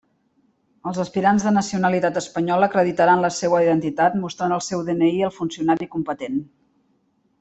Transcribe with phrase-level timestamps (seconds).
[0.91, 5.91] Els aspirants de nacionalitat espanyola acreditaran la seua identitat mostrant el seu DNI al funcionari
[5.97, 6.43] competent.